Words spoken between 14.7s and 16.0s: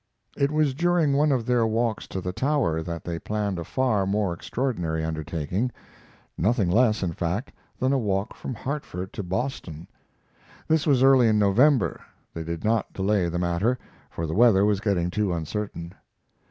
getting too uncertain.